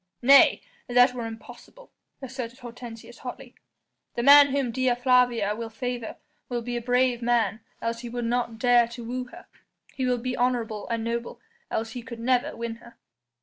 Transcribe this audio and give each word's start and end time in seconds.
"Nay! 0.23 0.63
that 0.87 1.13
were 1.13 1.27
impossible," 1.27 1.91
asserted 2.23 2.57
Hortensius 2.57 3.19
hotly; 3.19 3.53
"the 4.15 4.23
man 4.23 4.47
whom 4.47 4.71
Dea 4.71 4.95
Flavia 4.95 5.55
will 5.55 5.69
favour 5.69 6.15
will 6.49 6.63
be 6.63 6.75
a 6.75 6.81
brave 6.81 7.21
man 7.21 7.59
else 7.83 7.99
he 7.99 8.09
would 8.09 8.25
not 8.25 8.57
dare 8.57 8.87
to 8.87 9.03
woo 9.03 9.25
her; 9.25 9.45
he 9.93 10.07
will 10.07 10.17
be 10.17 10.35
honourable 10.35 10.87
and 10.89 11.03
noble 11.03 11.39
else 11.69 11.91
he 11.91 12.01
could 12.01 12.19
never 12.19 12.55
win 12.57 12.77
her." 12.77 12.97